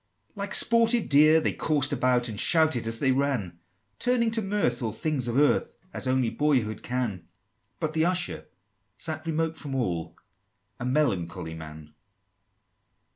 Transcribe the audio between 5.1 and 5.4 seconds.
of